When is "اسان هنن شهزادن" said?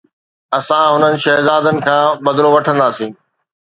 0.57-1.77